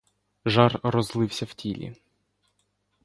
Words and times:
Жар 0.45 0.79
розлився 0.83 1.45
в 1.45 1.53
тілі. 1.53 1.95